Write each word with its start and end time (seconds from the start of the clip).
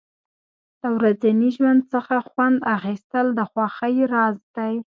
د 0.81 0.83
ورځني 0.97 1.49
ژوند 1.57 1.81
څخه 1.93 2.15
خوند 2.29 2.57
اخیستل 2.75 3.25
د 3.37 3.39
خوښۍ 3.51 3.95
راز 4.13 4.37
دی. 4.55 4.73